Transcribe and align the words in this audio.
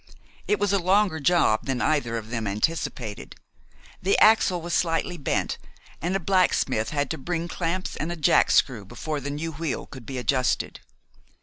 It 0.47 0.57
was 0.59 0.73
a 0.73 0.79
longer 0.79 1.19
job 1.19 1.67
than 1.67 1.79
either 1.79 2.17
of 2.17 2.31
them 2.31 2.47
anticipated. 2.47 3.35
The 4.01 4.17
axle 4.17 4.59
was 4.59 4.73
slightly 4.73 5.15
bent, 5.15 5.59
and 6.01 6.15
a 6.15 6.19
blacksmith 6.19 6.89
had 6.89 7.11
to 7.11 7.19
bring 7.19 7.47
clamps 7.47 7.95
and 7.97 8.11
a 8.11 8.15
jackscrew 8.17 8.85
before 8.87 9.19
the 9.19 9.29
new 9.29 9.51
wheel 9.51 9.85
could 9.85 10.07
be 10.07 10.17
adjusted. 10.17 10.79